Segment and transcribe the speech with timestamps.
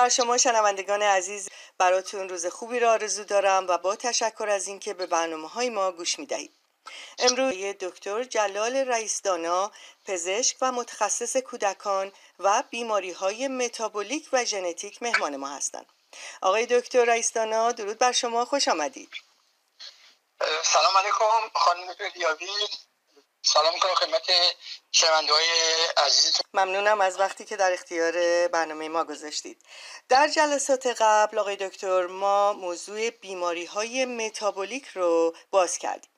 [0.00, 1.48] بر شما شنوندگان عزیز
[1.78, 5.92] براتون روز خوبی را آرزو دارم و با تشکر از اینکه به برنامه های ما
[5.92, 6.56] گوش می دهید.
[7.18, 9.72] امروز دکتر جلال رئیسدانا
[10.04, 15.86] پزشک و متخصص کودکان و بیماری های متابولیک و ژنتیک مهمان ما هستند.
[16.42, 19.10] آقای دکتر رئیسدانا درود بر شما خوش آمدید.
[20.62, 22.46] سلام علیکم خانم ریاوی
[23.42, 24.30] سلام می‌کنم خدمت
[24.92, 25.46] شنونده های
[25.96, 26.44] عزیزتون.
[26.54, 29.62] ممنونم از وقتی که در اختیار برنامه ما گذاشتید.
[30.08, 36.10] در جلسات قبل آقای دکتر ما موضوع بیماری های متابولیک رو باز کردیم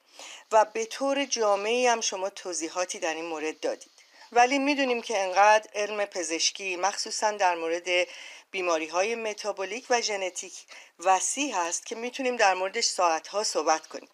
[0.52, 3.92] و به طور جامعی هم شما توضیحاتی در این مورد دادید.
[4.32, 8.08] ولی می‌دونیم که انقدر علم پزشکی مخصوصا در مورد
[8.50, 10.54] بیماری های متابولیک و ژنتیک
[10.98, 14.08] وسیع هست که می‌تونیم در موردش ساعتها صحبت کنیم.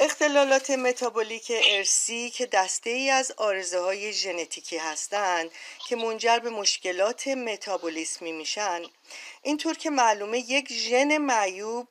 [0.00, 5.50] اختلالات متابولیک ارسی که دسته ای از آرزه های ژنتیکی هستند
[5.88, 8.82] که منجر به مشکلات متابولیسمی میشن.
[9.42, 11.88] اینطور که معلومه یک ژن معیوب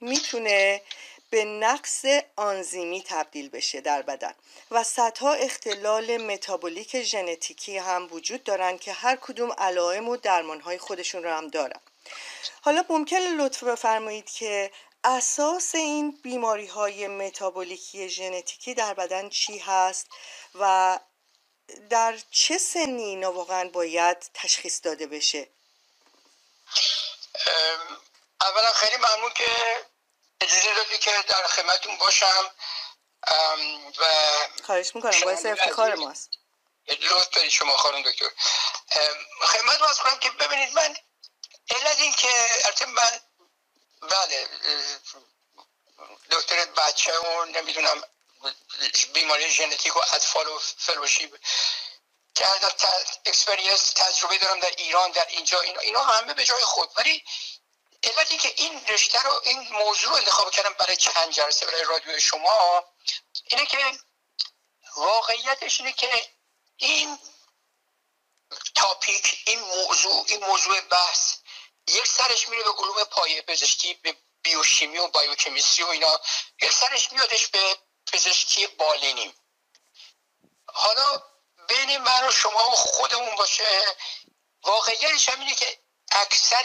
[0.00, 0.82] می‌تونه
[1.30, 2.04] به نقص
[2.36, 4.34] آنزیمی تبدیل بشه در بدن
[4.70, 11.22] و صدها اختلال متابولیک ژنتیکی هم وجود دارن که هر کدوم علائم و درمانهای خودشون
[11.22, 11.80] رو هم دارن.
[12.60, 14.70] حالا ممکن لطف بفرمایید که
[15.06, 20.06] اساس این بیماری های متابولیکی ژنتیکی در بدن چی هست
[20.54, 20.98] و
[21.90, 25.48] در چه سنی اینا واقعا باید تشخیص داده بشه؟
[28.40, 29.46] اولا خیلی ممنون که
[30.40, 32.50] اجازه دادی که در خدمتتون باشم.
[33.98, 34.04] و
[34.64, 36.30] خواهش می‌کنم باعث افتخار ماست.
[36.88, 38.26] لطف دارید شما خانم دکتر.
[39.40, 40.96] خدمتتون عرض کنم که ببینید من
[41.70, 43.20] علت این که من
[44.02, 44.48] بله
[46.30, 48.02] دکتر بچه و نمی‌دونم
[49.14, 51.38] بیماری ژنتیک و اطفال و فلوشیپ
[52.34, 52.74] کردم
[53.26, 56.90] experience تجربه دارم در ایران در اینجا اینا, اینا همه به جای خود.
[56.96, 57.24] ولی
[58.02, 62.20] علتی که این رشته رو این موضوع رو انتخاب کردم برای چند جلسه برای رادیو
[62.20, 62.84] شما
[63.44, 63.78] اینه که
[64.96, 66.30] واقعیتش اینه که
[66.76, 67.18] این
[68.74, 71.35] تاپیک این موضوع این موضوع بحث
[71.88, 76.20] یک سرش میره به علوم پایه پزشکی به بیوشیمی و بایوکمیستری و اینا.
[76.62, 77.76] یک سرش میادش به
[78.12, 79.34] پزشکی بالینی.
[80.66, 81.22] حالا
[81.68, 83.96] بین من و شما و خودمون باشه
[84.62, 85.78] واقعیتش هم اینه که
[86.12, 86.64] اکثر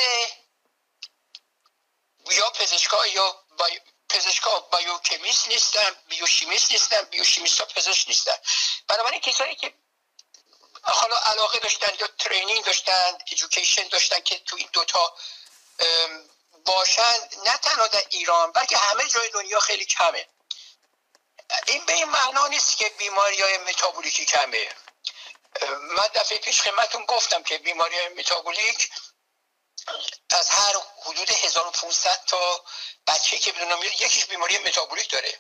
[2.32, 3.82] یا پزشکا یا بای...
[4.10, 8.36] پزشکا biochemist نیستن بیوشیمیست نیستن بیوشیمیست ها پزشک نیستن.
[8.88, 9.74] بنابراین کسایی که
[10.84, 15.16] حالا علاقه داشتن یا training داشتن education داشتن که تو این دوتا
[16.66, 20.28] باشن نه تنها در ایران بلکه همه جای دنیا خیلی کمه.
[21.68, 24.70] این به این معنا نیست که بیماری های متابولیکی کمه.
[25.72, 28.90] من دفعه پیش خدمتتون گفتم که بیماری های متابولیک
[30.30, 32.64] از هر حدود 1500 تا
[33.08, 35.40] بچه که بدونم میاد یکیش بیماری متابولیک داره.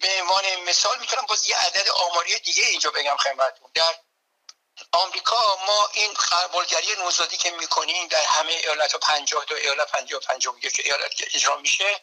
[0.00, 3.70] به عنوان مثال می‌تونم باز یه عدد آماری دیگه اینجا بگم خدمتتون.
[3.74, 3.94] در
[4.92, 10.20] آمریکا ما این قربالگری نوزادی که می‌کنیم در همه ایالت ها 50 تا ایالت 50
[10.20, 12.00] 51 ایالت که اجرا میشه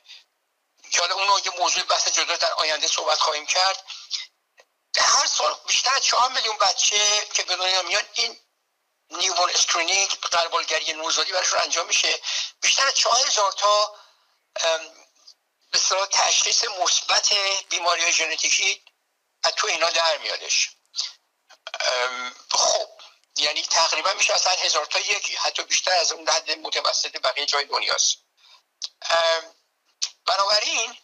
[0.91, 3.83] که حالا اونو یه موضوع بحث جدا در آینده صحبت خواهیم کرد.
[4.97, 8.39] هر سال بیشتر 4 میلیون بچه که به دنیا میان این
[9.09, 12.19] newborn screening غربالگری نوزادی براشون انجام میشه.
[12.61, 13.95] بیشتر از 4000 تا
[15.75, 17.33] به تشخیص مثبت
[17.69, 18.83] بیماری ژنتیکی
[19.43, 20.69] از تو اینا در میادش.
[22.51, 22.89] خب
[23.37, 27.65] یعنی تقریبا میشه هر هزار تا یکی حتی بیشتر از اون حد متوسط بقیه جای
[27.65, 28.17] دنیاست.
[30.25, 30.97] بنابراین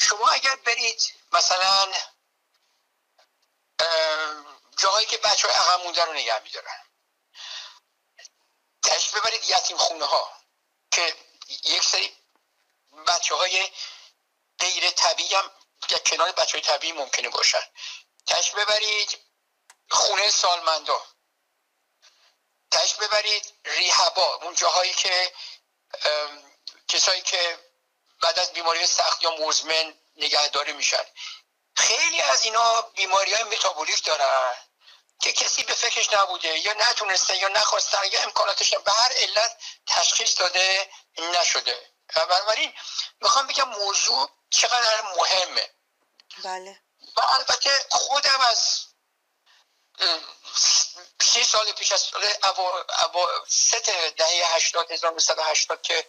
[0.00, 1.92] شما اگر برید مثلا
[4.78, 6.80] جاهایی که بچه های عقب مونده رو نگه میدارن
[8.82, 10.36] تشت ببرید یتیم خونه ها
[10.90, 11.16] که
[11.48, 12.21] یک سری
[13.04, 13.70] بچه های
[14.58, 15.50] غیر طبیعی هم
[16.06, 17.62] کنار بچه های طبیعی ممکنه باشن.
[18.26, 19.18] تشت ببرید
[19.90, 21.06] خونه سالمندا
[22.70, 25.32] تش ببرید ریحبا اون جاهایی که
[26.88, 27.58] کسایی که
[28.22, 31.04] بعد از بیماری سخت یا مزمن نگهداری میشن.
[31.76, 34.54] خیلی از اینا بیماری های متابولیک دارن
[35.20, 39.56] که کسی به فکرش نبوده یا نتونسته یا نخواستن یا امکاناتش به هر علت
[39.86, 41.91] تشخیص داده نشده.
[42.14, 42.74] بنابراین
[43.20, 45.70] می‌خوام بگم موضوع چقدر مهمه.
[46.44, 46.80] بله.
[47.16, 48.86] و البته خودم از
[51.20, 52.24] سی سال پیش از سال
[53.48, 56.06] ست دهه هشتاد هزار هشتاد که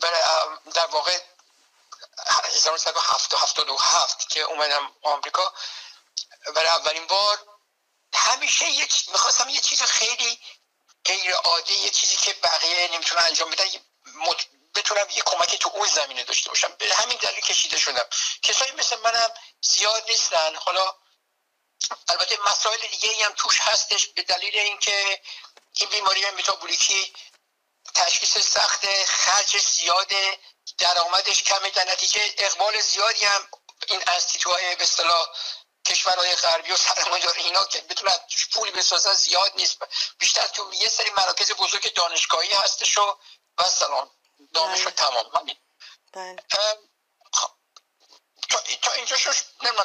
[0.00, 0.20] برای
[0.74, 1.20] در واقع
[2.54, 5.54] 1977 که اومدم آمریکا.
[6.54, 7.38] برای اولین بار
[8.14, 10.40] همیشه یه می‌خواستم یه چیز خیلی
[11.04, 13.64] غیر عادی یه چیزی که بقیه نمی‌تونن انجام بدن
[14.76, 16.72] بتونم یه کمکی تو اون زمینه داشته باشم.
[16.78, 18.04] به همین دلیل کشیده شدم.
[18.42, 19.30] کسایی مثل منم
[19.60, 20.54] زیاد نیستن.
[20.54, 20.94] حالا
[22.08, 25.22] البته مسائل دیگه هم توش هستش به دلیل اینکه
[25.72, 27.14] این بیماری متابولیکی
[27.94, 30.38] تشخیص سخت خرج زیاده
[30.78, 31.70] درآمدش کمه.
[31.70, 33.48] در نتیجه اقبال زیادی هم
[33.88, 35.26] این انستیتوهای به اصطلاح
[35.86, 39.78] کشورهای غربی و سرمایه‌دار اینا که بتونن توش بسازن زیاد نیست.
[40.18, 43.18] بیشتر تو یه سری مراکز بزرگ دانشگاهی هستش و
[43.58, 44.10] و سلام.
[44.54, 44.90] دانش بله.
[44.90, 45.56] تمام همین
[46.12, 46.36] بله.
[47.32, 47.50] خب،
[48.82, 49.16] تا اینجا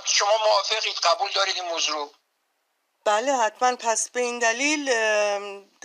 [0.06, 2.13] شما موافقید قبول دارید این موضوع
[3.06, 4.92] بله حتما پس به این دلیل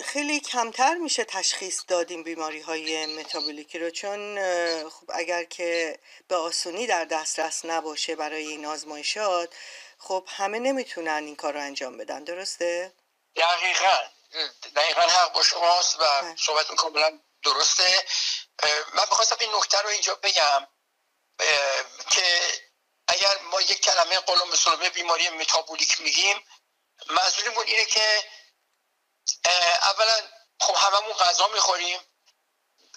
[0.04, 4.38] خیلی کمتر میشه تشخیص دادیم بیماری های متابولیکی رو چون
[4.90, 9.54] خب اگر که به آسونی در دسترس نباشه برای این آزمایشات
[9.98, 12.92] خب همه نمی‌تونن این کار رو انجام بدن درسته؟
[13.36, 13.98] دقیقا
[14.76, 16.36] دقیقا حق با شماست و بله.
[16.36, 18.04] صحبت کاملا درسته
[18.94, 20.68] من بخواستم این نکته رو اینجا بگم
[22.10, 22.52] که
[23.08, 26.46] اگر ما یک کلمه قلم به بیماری متابولیک میگیم
[27.06, 28.30] منظورمون اینه که
[29.82, 30.28] اولا
[30.60, 32.00] خب هممون غذا می‌خوریم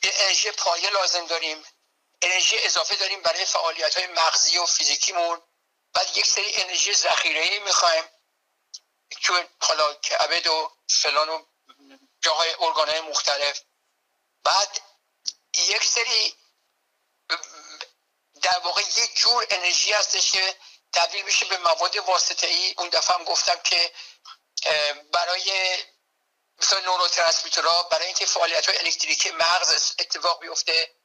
[0.04, 1.66] انرژی پایه لازم داریم
[2.22, 5.42] انرژی اضافه داریم برای فعالیت های مغزی و فیزیکیمون
[5.94, 8.04] بعد یک سری انرژی ذخیره ای می‌خوایم
[9.10, 11.46] که حالا کبد و فلان و
[12.22, 13.62] جاهای ارگانهای مختلف.
[14.44, 14.82] بعد
[15.60, 16.36] یک سری
[18.42, 20.56] در واقع یک جور انرژی هستش که
[20.94, 23.92] تبدیل میشه به مواد واسطه ای اون دفعه هم گفتم که
[25.12, 25.78] برای
[26.58, 30.96] مثلا نوروترانسمیترها برای اینکه فعالیت های الکتریکی مغز اتفاق بیفته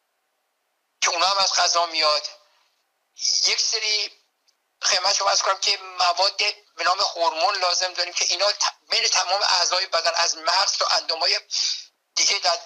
[1.00, 2.28] که اونا هم از غذا میاد.
[3.46, 4.10] یک سری
[4.82, 6.36] خدمت شما از کنم که مواد
[6.76, 8.46] به نام هورمون لازم داریم که اینا
[8.88, 11.40] بین تمام اعضای بدن از مغز تا اندامای
[12.14, 12.58] دیگه در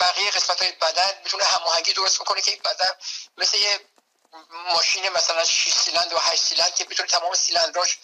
[0.00, 2.92] بقیه قسمت های بدن می‌تونه هماهنگی درست بکنه که این بدن
[3.36, 3.80] مثل یه
[4.50, 7.98] ماشین مثلا 6 سیلند و 8 سیلند که بتونه تمام سیلندراش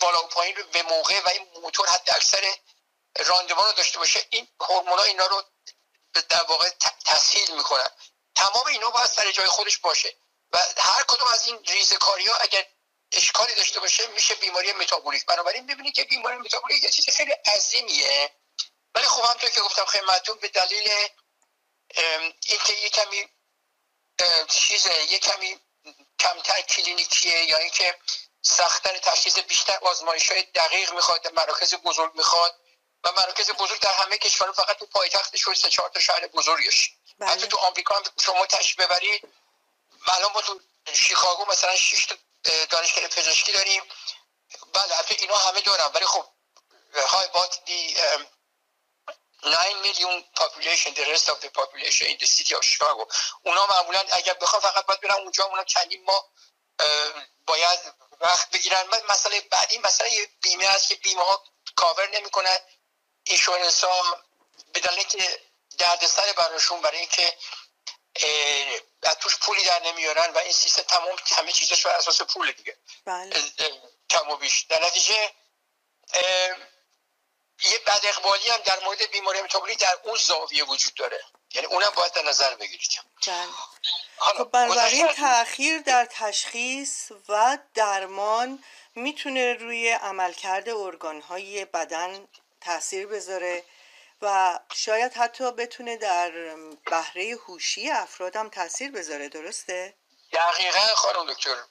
[0.00, 2.54] بالا و پایین رو به موقع و این موتور حد اکثر
[3.16, 4.26] راندمان رو داشته باشه.
[4.30, 5.42] این هورمونا اینا رو
[6.28, 6.70] در واقع
[7.06, 7.90] تسهیل می‌کنن.
[8.34, 10.16] تمام اینا باید سر جای خودش باشه
[10.52, 12.66] و هر کدوم از این ریزکاری ها اگر
[13.12, 18.30] اشکالی داشته باشه میشه بیماری متابولیک بنابراین ببینید که بیماری متابولیک یه چیز خیلی عظیمیه.
[18.94, 20.90] ولی خب همطور که گفتم خدمتتون به دلیل
[22.46, 23.28] اینکه یه کمی
[24.48, 25.60] چیزه یه کمی
[26.20, 27.98] کمتر کلینیکیه یا اینکه
[28.42, 32.54] سختتر تشخیص بیشتر آزمایش های دقیق می‌خواد مراکز بزرگ می‌خواد
[33.04, 36.90] و مراکز بزرگ در همه کشور فقط تو پایتختش سه چهار تا شهر بزرگش.
[37.18, 37.30] بله.
[37.30, 39.28] حتی تو آمریکا هم شما تشریف ببرید.
[40.06, 40.60] الان ما تو
[40.94, 42.16] شیکاگو مثلا 6 تا
[42.70, 43.82] دانشگاه پزشکی داریم.
[44.72, 45.86] بله حتی اینا همه دارن.
[45.94, 46.26] ولی خب
[46.94, 47.96] های بات دی
[49.44, 53.08] 9 میلیون population the rest of the population in the city of Chicago.
[53.42, 56.24] اونا معمولا اگر بخوام فقط باید برن اونجا اونا چندین ما
[57.46, 57.80] باید
[58.20, 58.84] وقت بگیرن.
[59.08, 59.80] مسئله بعدی
[60.10, 61.44] یه بیمه هست که بیمه ها
[61.76, 62.58] کاور نمی‌کنن.
[63.24, 64.22] اینشورنس ها
[64.72, 65.40] به دلیل که
[65.78, 67.36] دردسر براشون برای اینکه
[69.02, 72.76] از توش پولی در نمیارن و این سیستم تمام همه چیزش بر اساس پول دیگه.
[73.04, 73.50] بله.
[74.10, 74.62] کم و بیش.
[74.62, 75.32] در نتیجه
[77.64, 81.90] یه بد اقبالی هم در مورد بیماری متابولیک در اون زاویه وجود داره یعنی اونم
[81.96, 82.90] باید در نظر بگیرید.
[84.18, 88.64] خب بنابراین تاخیر در تشخیص و درمان
[88.94, 92.28] می‌تونه روی عملکرد ارگانهای بدن
[92.60, 93.64] تاثیر بذاره
[94.22, 96.30] و شاید حتی بتونه در
[96.90, 99.94] بهره هوشی افرادم تاثیر بذاره درسته؟
[100.32, 101.64] دقیقا خانم دکتر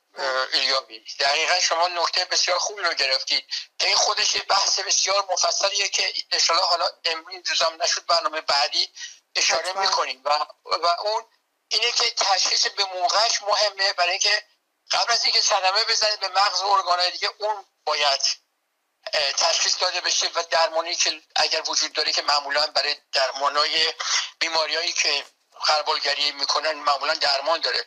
[0.53, 3.45] ایلیابی دقیقا شما نکته بسیار خوبی رو گرفتید.
[3.79, 8.89] که این خودش بحث بسیار مفصلیه که اشاره حالا امروز روزم نشد برنامه بعدی
[9.35, 10.21] اشاره می‌کنیم.
[10.25, 10.29] و,
[10.65, 11.25] و اون
[11.67, 14.43] اینه که تشخیص به موقعش مهمه برای اینکه
[14.91, 18.21] قبل از اینکه صدمه بزنه به مغز و ارگانهای دیگه اون باید
[19.37, 23.93] تشخیص داده بشه و درمانی که اگر وجود داره که معمولا برای درمانای
[24.39, 25.25] بیماریایی که
[25.61, 27.85] خربالگری می‌کنن معمولا درمان داره.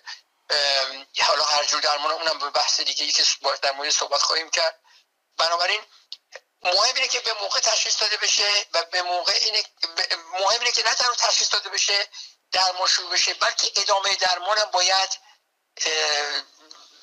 [1.23, 3.25] حالا هر جور درمان اونم به بحث دیگه ای که
[3.63, 4.81] در مورد صحبت خواهیم کرد.
[5.39, 5.81] بنابراین
[6.63, 9.63] مهم اینه که به موقع تشخیص داده بشه و به موقع اینه
[10.33, 12.09] مهم اینه که نه تنها تشخیص داده بشه
[12.53, 15.11] درمان شروع بشه بلکه ادامه درمان هم باید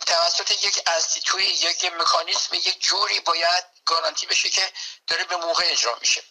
[0.07, 0.83] توسط یک
[1.25, 4.73] توی یک مکانیسم یک جوری باید گارانتی بشه که
[5.07, 6.23] داره به موقع اجرا میشه.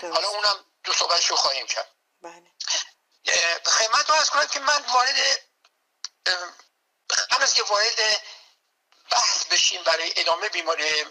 [0.00, 1.90] حالا اونم دو صحبتشو خواهیم کرد.
[2.22, 2.52] بله.
[3.64, 5.47] خدمت رو از کنم که من وارد
[7.40, 8.22] از که وارد
[9.10, 11.04] بحث بشیم برای ادامه بیماری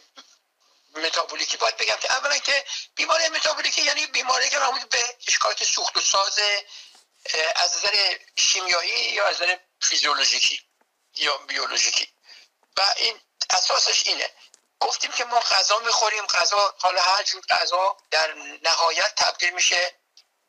[0.95, 5.97] متابولیکی باید بگم که اولا که بیماری متابولیکی یعنی بیماری که مربوط به اشکالات سوخت
[5.97, 6.39] و ساز
[7.55, 10.61] از نظر شیمیایی یا از نظر فیزیولوژیکی
[11.15, 12.13] یا بیولوژیکی.
[12.77, 14.31] و این اساسش اینه.
[14.79, 18.33] گفتیم که ما غذا می‌خوریم غذا حالا هر جور غذا در
[18.63, 19.95] نهایت تبدیل میشه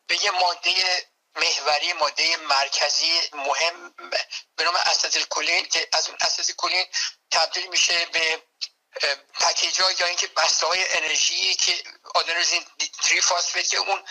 [0.07, 1.07] به یه ماده
[1.41, 3.95] محوری ماده مرکزی مهم
[4.57, 4.77] به نام
[5.31, 6.19] کلین که از اون
[6.57, 6.87] کلین
[7.31, 8.43] تبدیل میشه به
[9.41, 11.83] پکیج یا اینکه بسته های انرژی که
[12.15, 12.67] آدنوزین
[13.03, 14.05] تری فاسفیت که اون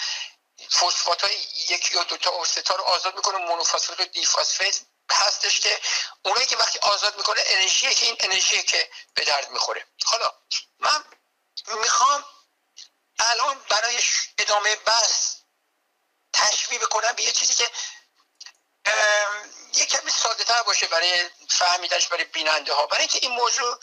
[0.72, 1.36] فسفات های
[1.70, 4.80] یکی یا دوتا و ستا رو آزاد می‌کنه مونوفاسفات و دی فاسفیت
[5.12, 5.82] هستش که
[6.26, 9.86] اونایی که وقتی آزاد می‌کنه انرژی که این انرژی که به درد می‌خوره.
[10.06, 10.34] حالا
[10.80, 11.04] من
[11.68, 12.26] می‌خوام
[13.20, 14.00] الان برای
[14.38, 15.37] ادامه بحث
[16.38, 17.72] تشبیه بکنم به یه چیزی که
[19.74, 23.80] یه کمی ساده تر باشه برای فهمیدنش برای بیننده ها برای اینکه این موضوع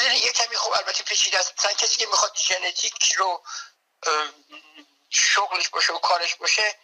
[0.00, 1.52] یه کمی خوب البته پیچیده است.
[1.58, 3.44] مثلا کسی که می‌خواد ژنتیک رو
[5.10, 6.78] شغلش باشه و کارش باشه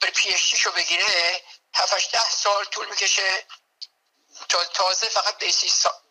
[0.00, 1.42] بر پی رو بگیره
[1.74, 3.46] 7 ده سال طول می‌کشه.
[4.48, 5.38] تازه فقط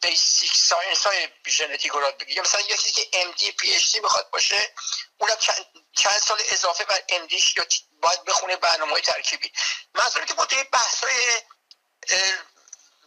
[0.01, 4.73] basic science های ژنتیک رو بگیره مثلا یکی که MD PhD می‌خواد باشه
[5.17, 5.65] اونم چند,
[5.97, 7.65] چند سال اضافه بر MD ش یا
[8.01, 9.51] باید بخونه برنامه های ترکیبی
[9.93, 11.41] منظوری که ما توی بحث های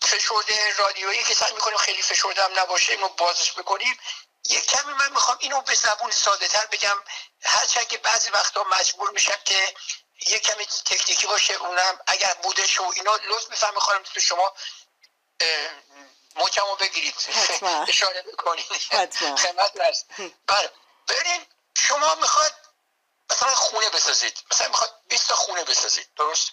[0.03, 3.99] فشرده رادیویی که سعی می‌کنیم خیلی فشرده هم نباشه اینو بازش بکنیم.
[4.51, 6.97] یک کمی من می‌خوام اینو به زبون ساده تر بگم
[7.43, 9.75] هرچند که بعضی وقتا مجبور میشم که
[10.27, 14.55] یک کمی تکنیکی باشه اونم اگر بودش و اینا لطف میفهم می‌خوام تو شما
[16.37, 17.15] محکم رو بگیرید
[17.89, 18.67] اشاره بکنید.
[19.37, 20.07] خدمت هست
[20.47, 20.71] بله.
[21.07, 22.55] برین شما می‌خواد
[23.31, 24.39] مثلا خونه بسازید.
[24.53, 26.09] مثلا می‌خواد 20 تا خونه بسازید.
[26.17, 26.51] درست؟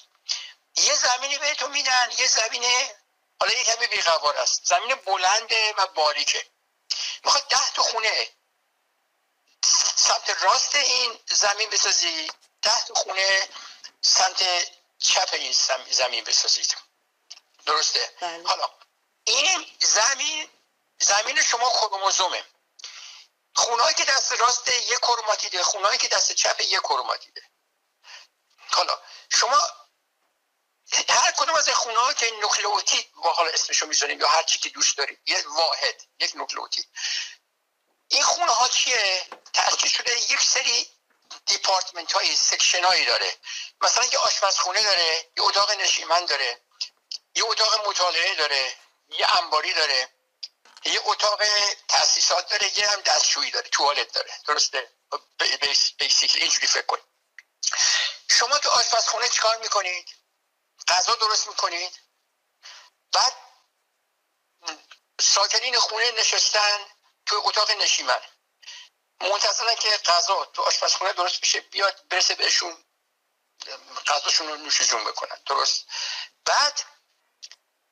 [0.78, 2.96] یه زمینی بهتون میدن یه زمینه
[3.40, 4.62] حالا یه کمی بیقوار است.
[4.66, 6.46] زمین بلنده و باریکه.
[7.24, 8.30] می‌خواد ده تا خونه
[9.96, 12.34] سمت راست این زمین بسازید.
[12.62, 13.50] ده تا خونه
[14.02, 14.44] سمت
[15.00, 15.56] چپ این
[15.92, 16.78] زمین بسازید.
[17.68, 18.14] درسته.
[18.22, 18.48] بله.
[18.48, 18.70] حالا
[19.24, 20.50] این زمین
[21.00, 22.44] زمین شما کروموزومه.
[23.56, 27.42] خونهایی که دست راست یک کروماتیده خونهایی که دست چپ یک کروماتیده.
[28.72, 29.62] حالا شما
[31.10, 34.70] هر کدوم از خونه ها که نوکلئوتید با حالا اسمشو می‌ذاریم یا هر چی که
[34.70, 36.90] دوست دارید یه واحد یک نوکلئوتید.
[38.08, 40.90] این خونه ها چیه تشکیل شده یک سری
[41.46, 43.38] دیپارتمنت های section هایی داره.
[43.82, 46.67] مثلا یه آشپزخونه داره یه اتاق نشیمن داره.
[47.38, 48.76] یه اتاق مطالعه داره
[49.10, 50.10] یه انباری داره
[50.86, 51.42] یه اتاق
[51.88, 54.92] تاسیسات داره یه هم دستشویی داره توالت داره درسته؟
[55.98, 57.04] basically اینجوری فکر کنید.
[58.30, 60.10] شما تو آشپزخونه چیکار می‌کنید؟
[60.88, 62.00] غذا درست می‌کنید؟
[63.12, 63.34] بعد
[65.22, 66.86] ساکنین خونه نشستن
[67.26, 68.22] تو اتاق نشیمن.
[69.22, 72.84] منتظرن که غذا تو آشپزخونه درست میشه بیاد برسه بهشون
[74.08, 75.86] غذاشون رو نوش جون بکنن درست؟
[76.46, 76.84] بعد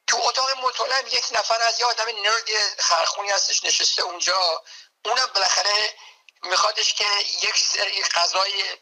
[0.07, 4.63] تو اتاق مطالعه یک نفر از یه آدم نرد خرخونی هستش نشسته اونجا.
[5.05, 5.95] اونم بالاخره
[6.43, 8.77] میخوادش که یک سری غذای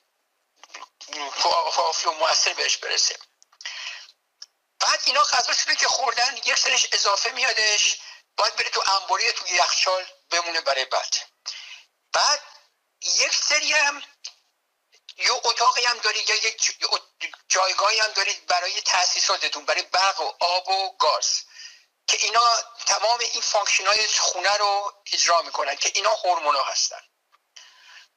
[1.73, 3.19] کافی و موثر بهش برسه.
[4.79, 7.97] بعد اینا غذاشونه که خوردن یک سریش اضافه میادش.
[8.37, 11.15] باید بره تو انباری تو یخچال بمونه برای بعد.
[12.13, 12.41] بعد
[13.01, 14.03] یک سری هم
[15.17, 16.77] یه اتاقی هم دارید یا یک
[17.49, 21.43] جایگاهی هم دارید برای تاسیساتتون برای برق و آب و گاز
[22.07, 27.01] که اینا تمام این function های خونه رو اجرا می‌کنن که اینا هورمونا هستن.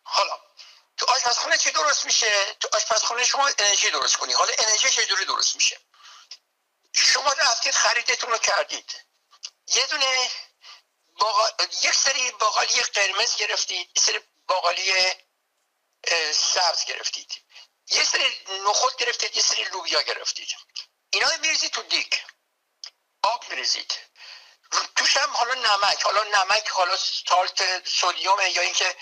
[0.03, 0.41] حالا
[0.97, 4.33] تو آشپزخونه چی درست میشه؟ تو آشپزخونه شما انرژی درست کنی.
[4.33, 5.81] حالا انرژی چجوری درست میشه؟
[6.93, 9.05] شما رفتید خریدتون رو کردید.
[9.67, 10.31] یه دونه
[11.83, 14.93] یک سری باقالی قرمز گرفتید یه سری باقالی
[16.33, 17.33] سبز گرفتید.
[17.91, 20.49] یه سری نخود گرفتید یه سری لوبیا گرفتید.
[21.11, 22.25] اینا میریزید تو دیک
[23.23, 23.95] آب میریزید.
[24.97, 28.97] توش هم حالا نمک حالا نمک حالا سالت سودیوم یا اینکه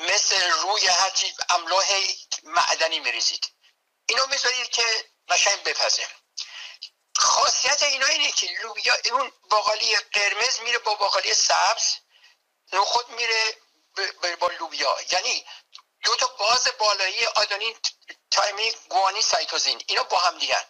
[0.00, 1.86] مثل روی هرچی املاح
[2.42, 3.52] معدنی میریزید.
[4.08, 6.08] اینو می‌ذارید که قشنگ بپزه.
[7.16, 11.94] خاصیت اینا اینه که لوبیا اون باقالی قرمز میره با باقالی سبز
[12.72, 13.56] نخود میره
[14.40, 14.96] با لوبیا.
[15.10, 15.46] یعنی
[16.08, 17.76] دو تا باز بالایی آدانین
[18.30, 19.82] تایمی گوانی سایتوزین.
[19.86, 20.64] اینا با هم دیگن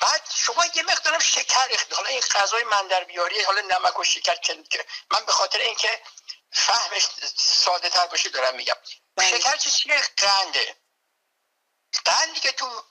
[0.00, 4.04] بعد شما یه مقدارم شکر ریخت حالا این غذای من در بیاری حالا نمک و
[4.04, 6.02] شکر که من به خاطر اینکه
[6.52, 8.76] فهمش ساده تر باشه دارم میگم.
[9.16, 9.40] بله.
[9.40, 10.76] شکر چیزی قنده.
[12.04, 12.84] قندی که تو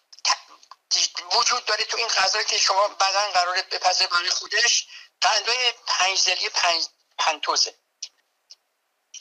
[1.31, 4.87] وجود داره تو این غذا که شما بدن قراره بپزه برای خودش
[5.21, 6.85] قندای پنج زلی پنج
[7.17, 7.75] پنتوزه.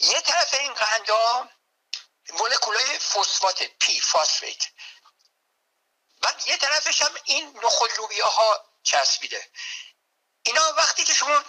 [0.01, 1.49] یه طرف این قندا
[2.33, 4.63] مولکولای فسفات پی فاسفیت
[6.23, 7.91] بعد یه طرفش هم این نخود
[8.23, 9.51] ها چسبیده.
[10.43, 11.45] اینا وقتی که شما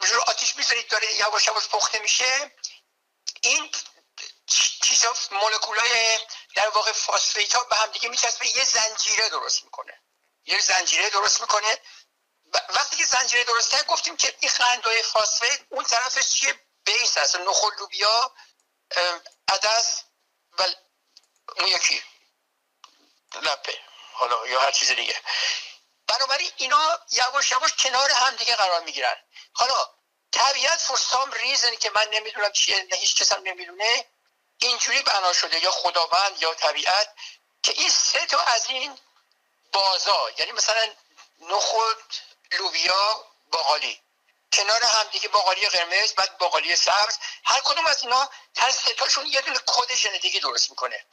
[0.00, 2.52] رو آتیش می‌ذارید داره یواش یواش پخته میشه
[3.40, 3.74] این
[4.82, 6.18] چیزا مولکولای
[6.54, 8.46] در واقع فاسفیت ها به هم دیگه میچسبه.
[8.46, 10.02] یه زنجیره درست می‌کنه.
[10.44, 11.80] یه زنجیره درست می‌کنه.
[12.68, 17.36] وقتی که زنجیره درست کرد گفتیم که این قندهای فاسفیت اون طرفش چیه؟ بیس هست.
[17.36, 18.34] نخل لوبیا
[19.48, 20.02] عدس
[20.58, 20.62] و
[21.56, 22.02] اون یکی.
[23.42, 23.78] لپه.
[24.12, 25.20] حالا یا هر چیز دیگه.
[26.06, 29.16] بنابراین اینا یواش یواش کنار هم دیگه قرار می‌گیرن.
[29.52, 29.90] حالا
[30.32, 34.06] طبیعت فور سام ریزنی که من نمی‌دونم چیه هیچ کس هم نمی‌دونه
[34.58, 37.14] اینجوری بنا شده یا خداوند یا طبیعت
[37.62, 38.98] که این سه تا از این
[39.72, 40.94] بازا یعنی مثلا
[41.40, 42.14] نخود
[42.52, 44.01] لوبیا باقالی.
[44.52, 47.18] کنار هم دیگه باقالی قرمز بعد باقالی سبز.
[47.44, 51.04] هر کدوم از اینا هر ستاشون یه دونه کد ژنتیکی درست می‌کنه.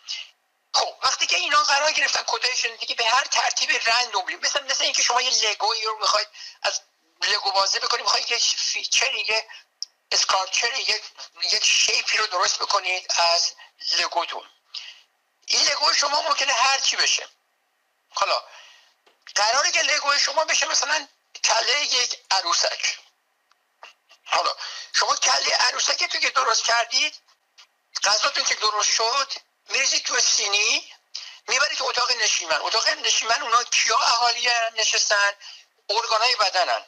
[0.74, 5.03] خب وقتی که اینا قرار گرفتن کد ژنتیکی به هر ترتیب random مثل مثل اینکه
[5.03, 6.27] شما یه لگویی رو می‌خواید
[6.62, 6.81] از
[7.22, 9.48] لگو بازی بکنید می‌خواید یه feature یه
[10.12, 11.03] structure یک
[11.51, 13.53] یک shape ی رو درست بکنید از
[14.00, 14.50] لگوتون.
[15.48, 17.29] این لگو شما ممکنه هر چی بشه.
[18.10, 18.43] حالا
[19.36, 21.08] قراره که لگو شما بشه مثلا
[21.43, 22.98] کله یک عروسک.
[24.31, 24.55] حالا
[24.93, 27.15] شما کله عروسک تو که درست کردید
[28.03, 29.33] غذاتون که درست شد
[29.69, 30.93] میریزید تو سینی
[31.48, 32.62] می‌برید تو اتاق نشیمن.
[32.62, 35.31] اتاق نشیمن اونا کیا اهالی نشستن.
[35.89, 36.86] ارگانای بدنن.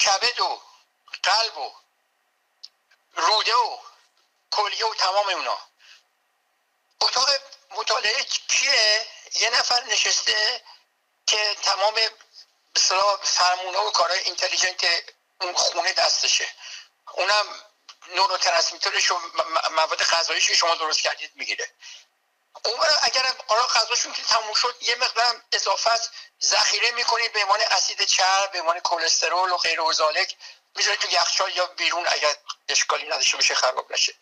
[0.00, 0.62] کبد و
[1.22, 1.72] قلب و
[3.16, 3.78] روده و
[4.50, 5.58] کلیه و تمام اونا.
[7.00, 7.30] اتاق
[7.70, 10.64] مطالعه کیه؟ یه نفر نشسته
[11.26, 11.94] که تمام
[12.74, 14.84] بسیار فرمونه و کارهای اینتلیجنت
[15.40, 16.48] اون خونه دستشه.
[17.16, 17.46] اونم
[18.08, 21.70] نورو و مواد غذاییش که شما درست کردید می‌گیره.
[22.64, 26.00] اون اگر آرا غذاشون که تموم شد یه مقدار اضافه
[26.42, 30.36] ذخیره می‌کنید به عنوان اسید چرب به عنوان کلسترول و غیر و ذالک
[30.76, 32.36] می‌ذاره تو یخچال یا بیرون اگر
[32.68, 34.14] اشکالی نداشته باشه خراب نشه.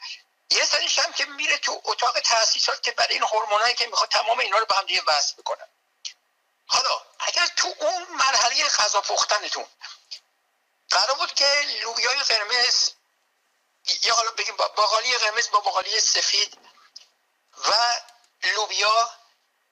[0.50, 4.38] یه سریش هم که میره تو اتاق تاسیسات که برای این هورمونایی که می‌خواد تمام
[4.38, 5.68] اینا رو به هم دیگه وصل بکنن
[6.66, 9.66] حالا اگر تو اون مرحله غذا پختنتون
[10.92, 12.90] قرار بود که لوبیای قرمز
[14.02, 16.58] یا حالا بگیم باقالی قرمز با باقالی سفید
[17.68, 17.74] و
[18.42, 19.10] لوبیا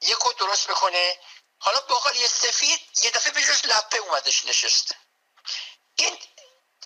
[0.01, 1.19] یک درست بکنه.
[1.59, 4.95] حالا باقالی سفید یه دفعه به لپه اومدش نشست.
[5.97, 6.19] این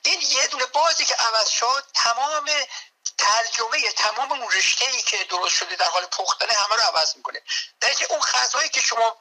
[0.05, 2.51] این یه دونه بازی که عوض شد تمام
[3.19, 7.43] ترجمه تمام اون رشته ای که درست شده در حال پختن همه رو عوض می‌کنه.
[7.81, 9.17] در اون غذایی که شما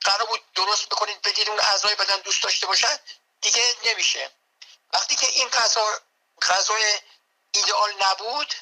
[0.00, 2.98] قرار بود درست بکنید بدید اون اعضای بدن دوست داشته باشن
[3.40, 4.30] دیگه نمیشه.
[4.92, 6.00] وقتی که این غذا
[6.42, 6.98] غذای
[7.54, 8.54] ایدئال نبود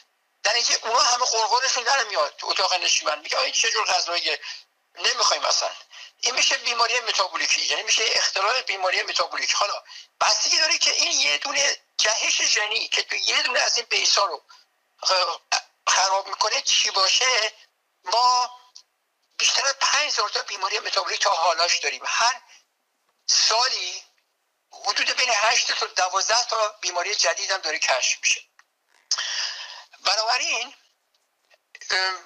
[0.43, 3.19] در اینکه اونا همه قرقرشون در میاد تو اتاق نشیمن.
[3.19, 4.39] میگه این چه جور غذایی
[4.99, 5.71] نمی‌خوایم مثلا
[6.21, 9.83] این میشه بیماری متابولیکی یعنی میشه اختلال بیماری متابولیک حالا
[10.21, 14.25] بستگی داره که این یه دونه جهش ژنی که تو یه دونه از این بیسا
[14.25, 14.43] رو
[15.87, 17.53] خراب می‌کنه چی باشه؟
[18.05, 18.51] ما
[19.39, 22.03] بیشتر از پنج تا بیماری متابولیک تا حالاش داریم.
[22.07, 22.41] هر
[23.27, 24.03] سالی
[24.73, 28.41] حدود بین 8 تا 12 تا بیماری جدید هم داره کشف میشه.
[30.01, 30.75] بنابراین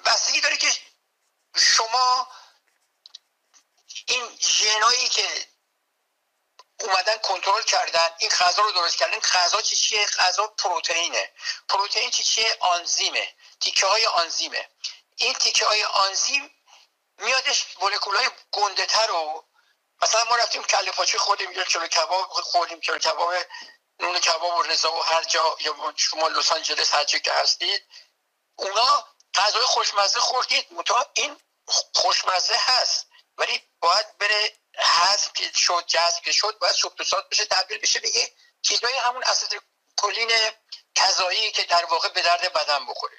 [0.05, 0.71] بستگی داره که
[1.55, 2.27] شما
[4.07, 5.47] این ژنایی که
[6.79, 11.33] اومدن کنترل کردن این غذا رو درست کردن غذا چی چیه؟ غذا پروتئینه.
[11.69, 13.35] پروتئین چی چیه؟ آنزیمه.
[13.59, 14.69] تیکه های آنزیمه.
[15.15, 16.51] این تیکه های آنزیم
[17.17, 18.85] میادش مولکول های گنده
[20.03, 23.33] مثلا ما رفتیم کله پاچه خوردیم یا کلو کباب خوردیم کلو کباب
[23.99, 27.81] نون کباب و رضا و هر جا یا شما لس آنجلس هر که هستید.
[28.55, 30.73] اونا غذای خوشمزه خوردید.
[30.73, 31.41] متا این
[31.95, 33.07] خوشمزه هست.
[33.37, 38.31] ولی باید بره حذف که شد جذب که شد باید سوپتوسات بشه تبدیل بشه بگه
[38.61, 39.61] چیزای همون اسید
[39.97, 40.31] کلین
[40.95, 43.17] کذایی که در واقع به درد بدن بخوره.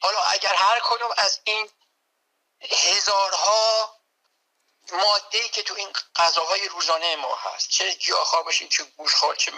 [0.00, 1.70] حالا اگر هر کدوم از این
[2.70, 4.03] هزارها
[4.92, 9.52] ماده که تو این غذاهای روزانه ما هست چه گیاهخوار باشیم چه گوشخوار چه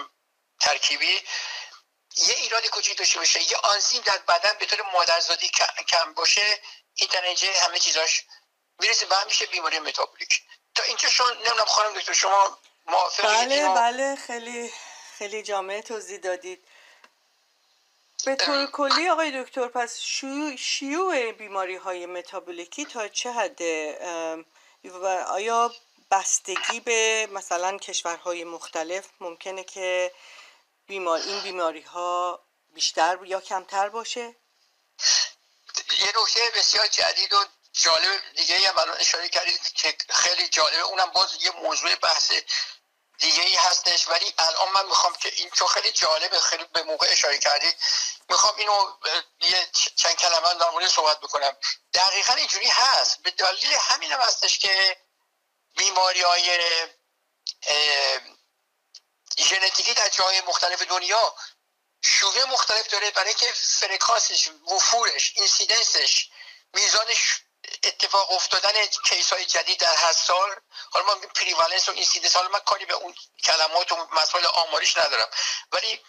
[0.61, 1.23] ترکیبی
[2.17, 5.51] یه ایراد کوچیک داشته باشه یه آنزیم در بدن به طور مادرزادی
[5.89, 6.61] کم باشه
[6.95, 7.25] این در
[7.69, 8.25] همه چیزاش
[8.79, 10.43] می‌رسه به میشه بیماری متابولیک.
[10.75, 14.73] تا اینکه شما نمی‌دونم خانم دکتر شما موافقید بله بله خیلی
[15.19, 16.65] خیلی جامعه توضیح دادید.
[18.25, 20.01] به طور کلی آقای دکتر پس
[20.59, 23.99] شیوع بیماری های متابولیکی تا چه حده؟
[24.89, 25.75] و آیا
[26.11, 30.13] بستگی به مثلا کشورهای مختلف ممکنه که
[30.87, 32.41] بیمار این بیماری ها
[32.75, 34.37] بیشتر یا کمتر باشه؟
[36.01, 40.81] یه نکته بسیار جدید و جالب دیگه هم الان اشاره کردید که خیلی جالبه.
[40.81, 42.33] اونم باز یه موضوع بحث
[43.19, 44.09] دیگه ای هستش.
[44.09, 47.77] ولی الان من می‌خوام که این چون خیلی جالبه خیلی به موقع اشاره کردید.
[48.29, 48.97] می‌خوام اینو
[49.41, 51.57] یه چند کلمه در مورد صحبت بکنم.
[51.95, 53.23] دقیقا اینجوری هست.
[53.23, 54.97] به دلیل همین هم هستش که
[55.77, 56.59] بیماری های
[59.39, 61.35] ژنتیکی در جای مختلف دنیا
[62.05, 66.29] شیوع مختلف داره برای که فرکانسش وفورش incidence ش
[66.75, 67.41] میزانش
[67.85, 70.57] اتفاق افتادن case های جدید در هر سال.
[70.91, 75.29] حالا ما prevalence و incidence حالا من کاری به اون کلمات و مسائل آماریش ندارم.
[75.73, 76.01] ولی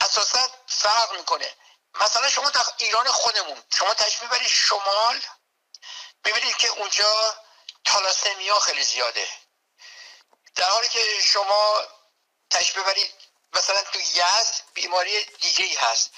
[0.00, 1.54] اساسا فرق می‌کنه.
[1.94, 5.22] مثلا شما در ایران خودمون شما تشبیه ببرید شمال
[6.24, 7.36] ببینید که اونجا
[7.84, 9.28] تالاسمیا خیلی زیاده.
[10.54, 11.82] در حالی که شما
[12.50, 13.14] تشبیه ببرید
[13.52, 16.10] مثلا تو یزد بیماری دیگه ای هست.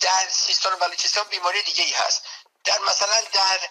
[0.00, 2.22] در سیستان و بلوچستان بیماری دیگه ای هست.
[2.64, 3.68] در مثلا در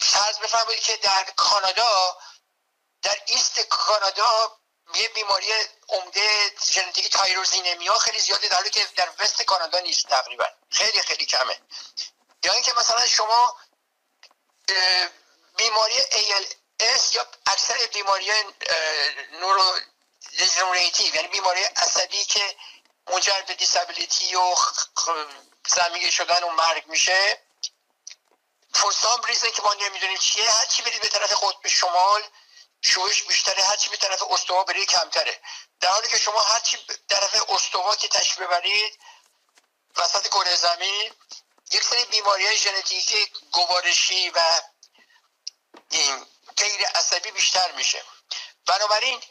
[0.00, 2.18] فرض بفرمایید که در کانادا
[3.02, 4.58] در ایست کانادا
[4.96, 5.52] یه بیماری
[5.88, 10.44] عمده ژنتیکی تایروزینمیا خیلی زیاده در حالی که در وست کانادا نیست تقریبا.
[10.70, 11.60] خیلی خیلی کمه.
[12.44, 13.56] یا اینکه مثلا شما
[15.56, 18.32] بیماری ALS یا اکثر بیماری
[19.32, 19.80] نورو
[21.14, 22.56] یعنی بیماری عصبی که
[23.10, 24.54] منجر به دیسابیلیتی و
[25.68, 27.42] زمینی شدن و مرگ میشه
[28.74, 32.22] فرسام ریزه که ما نمی‌دونیم چیه هرچی برید به طرف قطب شمال
[32.80, 35.40] شوش بیشتره هرچی به طرف استوا برید کمتره.
[35.80, 38.98] در حالی که شما هرچی به طرف استوا که تشبه ببرید
[39.96, 41.12] وسط کره زمین
[41.72, 44.40] یک سری بیماری های ژنتیکی گوارشی و
[45.90, 48.02] این غیر عصبی بیشتر میشه.
[48.66, 49.22] بنابراین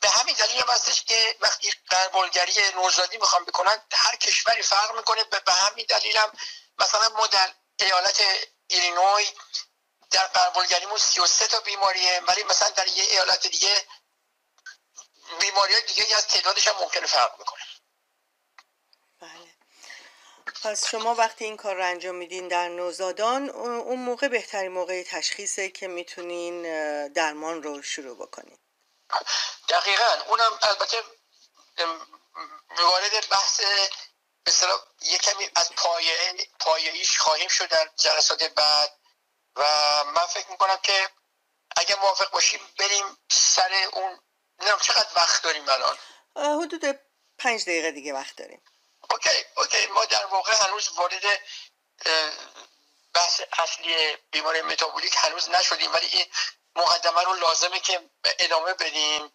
[0.00, 5.24] به همین دلیل هم هستش که وقتی قربالگری نوزادی می‌خوام بکنن هر کشوری فرق می‌کنه.
[5.24, 6.18] به همین دلیل
[6.78, 8.22] مثلا ما در ایالت
[8.66, 9.32] ایلینوی
[10.10, 13.84] در قربالگریمون 33 تا بیماریه ولی مثلا در یه ایالت دیگه
[15.40, 17.62] بیماری های دیگه از تعدادش هم ممکنه فرق بکنه.
[19.20, 19.54] بله.
[20.62, 25.68] پس شما وقتی این کار رو انجام میدین در نوزادان اون موقع بهترین موقع تشخیصه
[25.68, 26.62] که می‌تونین
[27.08, 28.58] درمان رو شروع بکنین.
[29.68, 30.22] دقیقا.
[30.26, 31.02] اونم البته
[32.78, 33.60] وارد بحث
[34.46, 39.03] مثلا یه کمی از پایه پایه‌ایش خواهیم شد در جلسات بعد.
[39.56, 39.64] و
[40.04, 41.10] من فکر می‌کنم که
[41.76, 44.20] اگه موافق باشیم بریم سر اون
[44.58, 45.98] نمی‌دونم چقدر وقت داریم الان.
[46.36, 47.00] حدود
[47.38, 48.62] پنج دقیقه دیگه وقت داریم.
[49.10, 49.86] okay okay.
[49.86, 51.24] ما در واقع هنوز وارد
[53.14, 56.26] بحث اصلی بیماری متابولیک هنوز نشدیم ولی این
[56.76, 59.32] مقدمه رو لازمه که ادامه بدیم.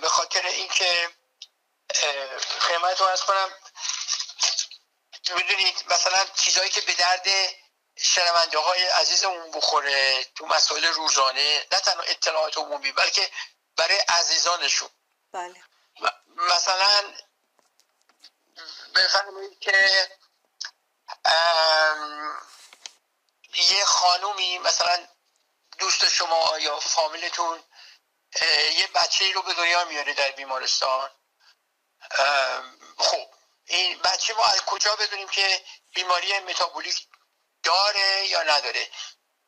[0.00, 1.10] به خاطر اینکه
[2.60, 3.50] خدمتتون عرض کنم
[5.36, 7.26] می‌دونید مثلا چیزهایی که به درد
[8.00, 13.30] شنونده های عزیزمون بخوره تو مسائل روزانه نه تنها اطلاعات عمومی بلکه
[13.76, 14.90] برای عزیزانشون.
[15.32, 15.62] بله.
[16.36, 17.14] مثلا
[18.94, 20.08] بفرمایید که
[23.54, 25.06] یه خانومی مثلا
[25.78, 27.62] دوست شما یا فامیلتون
[28.76, 31.10] یه بچه رو به دنیا میاره در بیمارستان.
[32.98, 33.34] خب
[33.66, 37.07] این بچه ما از کجا بدونیم که بیماری متابولیک
[37.68, 38.90] داره یا نداره؟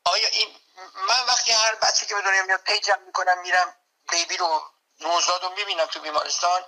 [0.04, 0.61] آیا این
[0.94, 3.76] من وقتی هر بچه که به دنیا میاد page م می‌کنن میرم
[4.11, 6.64] baby رو نوزاد رو می‌بینم تو بیمارستان.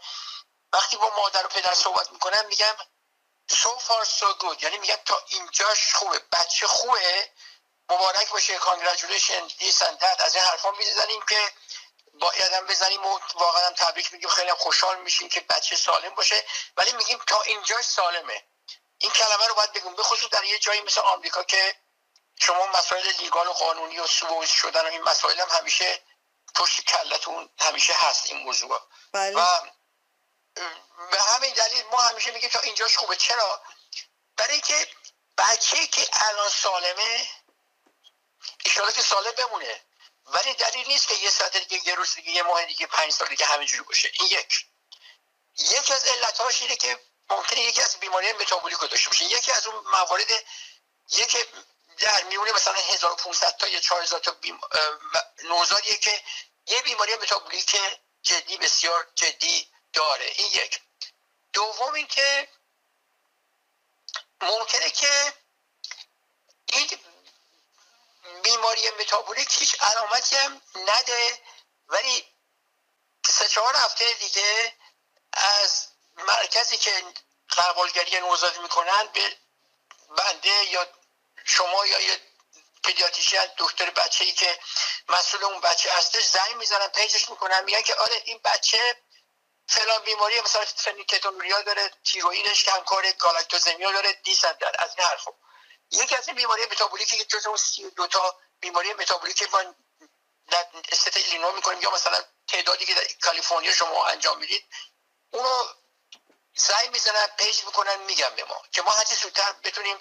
[0.73, 2.77] وقتی با مادر و پدر صحبت می‌کنم میگم
[3.51, 4.63] so far so good.
[4.63, 6.19] یعنی میگم تا اینجاش خوبه.
[6.19, 7.31] بچه خوبه.
[7.89, 8.59] مبارک باشه.
[8.59, 11.53] congratulations از این حرفا می‌زنیم که
[12.13, 14.29] باید هم بزنیم و واقعا تبریک میگیم.
[14.29, 16.45] خیلی خوشحال میشیم که بچه سالم باشه.
[16.77, 18.45] ولی میگیم تا اینجاش سالمه.
[19.03, 21.77] این کلمه رو باید بگیم به خصوص در یه جایی مثل آمریکا که
[22.41, 26.03] شما مسائل لیگال و قانونی و سووز شدن و این مسائل هم همیشه
[26.55, 28.81] پشت کلتون همیشه هست این موضوع.
[29.13, 29.37] بله.
[29.37, 29.61] و
[31.11, 33.17] به همین دلیل ما همیشه میگیم تا اینجاش خوبه.
[33.17, 33.63] چرا؟
[34.37, 34.89] برای که
[35.39, 37.29] بچه که الان سالمه
[38.65, 39.81] ایشالا که سالم بمونه.
[40.27, 43.29] ولی دلیل نیست که یه ساعت دیگه یه روز دیگه یه ماه دیگه پنج سال
[43.29, 44.13] دیگه همینجوری باشه.
[44.21, 44.67] این یک.
[45.59, 46.99] یکی از علتهاش اینه که
[47.31, 49.25] ممکنه یکی از بیماری متابولیک رو داشته باشه.
[49.25, 50.31] یکی از اون موارد
[51.13, 51.39] یکی
[51.99, 54.61] در میونه مثلا 1500 تا یا 4000 تا بیم...
[55.45, 56.23] نوزادیه که
[56.67, 57.77] یه بیماری متابولیک
[58.23, 60.25] جدی بسیار جدی داره.
[60.25, 60.81] این یک.
[61.53, 62.49] دوم اینکه
[64.41, 65.33] ممکنه که
[66.67, 66.91] این
[68.43, 71.41] بیماری متابولیک هیچ علامتی هم نده
[71.89, 72.25] ولی
[73.27, 74.75] سه چهار هفته دیگه
[75.33, 77.05] از مرکزی که
[77.49, 79.37] غربالگری نوزادی می‌کنن به
[80.17, 80.87] بنده یا
[81.45, 82.21] شما یا یه
[82.85, 84.59] pediatrician دکتر بچه ای که
[85.09, 88.97] مسئول اون بچه هستش زنگ می‌زنن page ش می‌کنن میگن که آره این بچه
[89.69, 95.31] فلان بیماری مثلا فنیل‌کتونوریا داره تیروئیدش کم کاره گالاکتوزمیا داره دیسندر از این حرفا
[95.91, 99.75] یکی از این بیماری متابولیکی که جز اون سی دو تا بیماری متابولیک ما
[100.51, 104.65] در استت ایلینو می‌کنیم یا مثلا تعدادی که در کالیفرنیا شما انجام می‌دید
[105.31, 105.65] اونو
[106.55, 109.99] زنگ می‌زنن پیج می‌کنن میگن به ما که ما هرچی زودتر بتونیم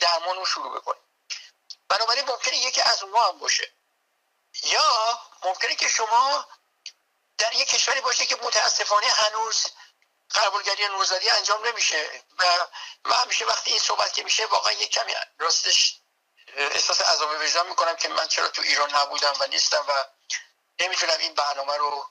[0.00, 1.02] درمان رو شروع بکنیم.
[1.88, 3.72] بنابراین ممکنه یکی از اونها هم باشه.
[4.62, 6.48] یا ممکنه که شما
[7.38, 9.66] در یک کشوری باشه که متاسفانه هنوز
[10.34, 12.66] قبولگری نوزادی انجام نمیشه و
[13.04, 15.96] من همیشه وقتی این صحبت که میشه واقعا یک کمی راستش
[16.56, 20.04] احساس عذاب وجدان می‌کنم که من چرا تو ایران نبودم و نیستم و
[20.78, 22.10] نمی‌تونم این برنامه رو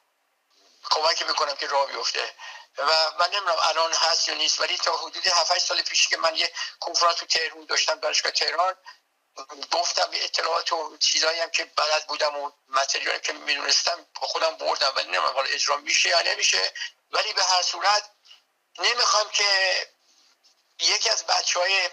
[0.92, 2.36] کمک بکنم که راه بیفته.
[2.78, 6.36] و من نمی‌دونم الان هست یا نیست ولی تا حدود 7 سال پیش که من
[6.36, 8.76] یه کنفرانس تو تهران داشتم دانشگاه تهران
[9.72, 15.06] گفتم اطلاعات و چیزایی هم که بلد بودم و متریالی که می‌دونستم خودم بردم ولی
[15.06, 16.74] نمی‌دونم حالا اجرا میشه یا نمیشه.
[17.12, 18.10] ولی به هر صورت
[18.80, 19.46] نمی‌خوام که
[20.80, 21.90] یکی از بچه های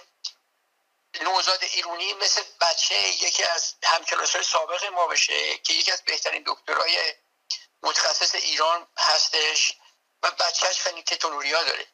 [1.21, 6.43] نوزاد ایرونی مثل بچه یکی از همکلاس های سابق ما بشه که یکی از بهترین
[6.47, 7.15] دکترای
[7.83, 9.73] متخصص ایران هستش.
[10.23, 11.87] و بچهش فنیکتونوریا داره.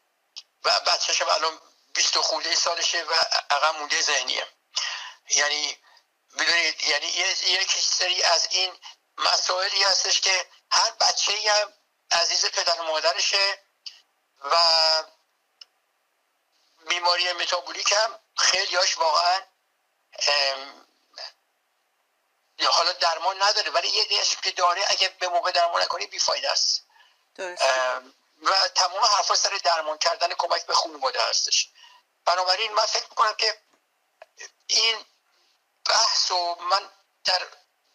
[0.63, 1.61] و بچهش الان
[1.93, 3.13] 20 خورده سالشه و
[3.49, 4.47] عقب مونده ذهنیه.
[5.29, 5.77] یعنی
[6.37, 8.77] بدونید یعنی یک سری از این
[9.17, 11.73] مسائلی هستش که هر بچه هم
[12.11, 13.59] عزیز پدر و مادرشه
[14.43, 14.57] و
[16.87, 19.41] بیماری متابولیک هم خیلیاش واقعا
[22.71, 23.71] حالا درمان نداره.
[23.71, 26.83] ولی یه دیش که داره اگه به موقع درمان نکنی بیفایده است.
[28.41, 31.69] و تمام حرفا سر درمان کردن کمک به خانواده هستش.
[32.25, 33.61] بنابراین من فکر می‌کنم که
[34.67, 35.05] این
[35.85, 36.89] بحث و من
[37.25, 37.47] در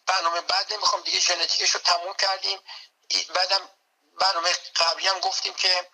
[0.07, 2.61] برنامه بعد نمی‌خوام دیگه ژنتیکش رو تموم کردیم.
[3.35, 3.71] بعدم
[4.21, 5.91] برنامه قبلی هم گفتیم که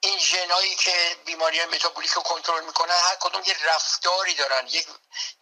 [0.00, 4.86] این ژنایی که بیماری متابولیک رو کنترل می‌کنن هر کدوم یه رفتاری دارن یک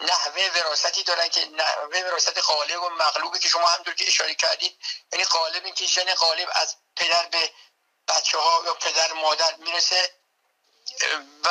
[0.01, 4.79] نحوه وراستی دارن که نحوه وراثت غالب و مغلوبی که شما همطور که اشاره کردید
[5.12, 7.53] یعنی غالب این که ژن غالب از پدر به
[8.09, 10.14] بچه ها یا پدر مادر می‌رسه
[11.45, 11.51] و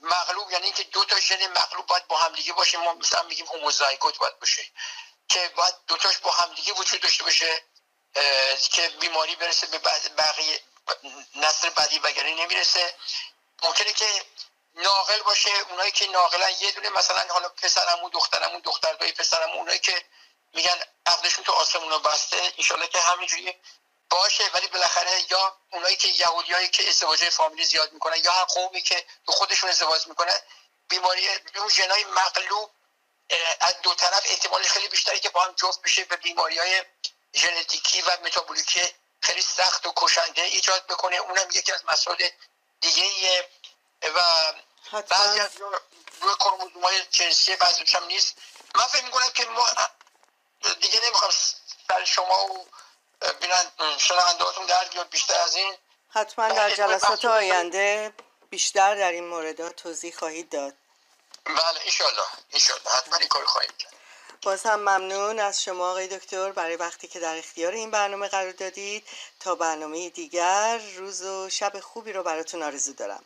[0.00, 2.78] مغلوب یعنی که دو تا ژن مغلوب باید با همدیگه باشه.
[2.78, 4.70] ما مثلا میگیم هوموزایگوت باید باشه
[5.28, 7.62] که باید دوتاش با همدیگه وجود داشته باشه
[8.70, 9.78] که بیماری برسه به
[10.18, 10.60] بقیه
[11.34, 12.94] نسل بعدی وگرنه نمی‌رسه.
[13.62, 14.24] ممکنه که
[14.74, 20.04] ناقل باشه اونایی که ناقلن یه دونه مثلا حالا پسرمون دخترمون دختر پسرمون اونایی که
[20.52, 23.54] میگن عقدشون تو آسمون بسته انشالله که همینجوری
[24.10, 28.82] باشه ولی بالاخره یا اونایی که یهودیایی که ازدواج فامیلی زیاد می‌کنن یا هر قومی
[28.82, 30.38] که تو خودشون ازدواج می‌کنن
[30.88, 32.70] بیماری اون ژنای مغلوب
[33.60, 36.84] از دو طرف احتمالش خیلی بیشتری که با هم جفت بشه به بیماری های
[37.34, 41.16] ژنتیکی و متابولیکی خیلی سخت و کشنده ایجاد بکنه.
[41.16, 42.28] اونم یکی از مسائل
[42.80, 43.48] دیگه ایه
[44.02, 44.52] و
[45.00, 45.56] بعضی از
[46.20, 48.34] روی کروموزوم های جنسی بعضیش هم نیست.
[48.74, 49.66] من فکر می‌کنم که ما
[50.80, 51.32] دیگه نمی‌خوام
[51.88, 52.68] سر شما و
[53.40, 55.74] بینن شنوندهاتون در بیاد بیشتر از این.
[56.10, 58.12] حتما در جلسات آینده
[58.50, 60.74] بیشتر در این مورد توضیح خواهید داد.
[61.44, 63.92] بله ایشالله ایشالله حتما این کار خواهید کرد.
[64.42, 68.52] باز هم ممنون از شما آقای دکتر برای وقتی که در اختیار این برنامه قرار
[68.52, 69.08] دادید.
[69.40, 73.24] تا برنامه دیگر روز و شب خوبی رو براتون آرزو دارم.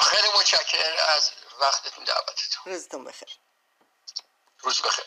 [0.00, 1.30] خیلی متشکر از
[1.60, 2.72] وقتتون دعوتتون.
[2.72, 3.28] روزتون بخیر.
[4.62, 5.04] روز بخیر.